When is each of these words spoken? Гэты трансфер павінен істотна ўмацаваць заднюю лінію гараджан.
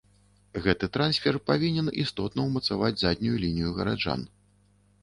Гэты 0.63 0.87
трансфер 0.95 1.37
павінен 1.49 1.91
істотна 2.07 2.41
ўмацаваць 2.49 2.93
заднюю 3.05 3.35
лінію 3.47 3.71
гараджан. 3.79 4.27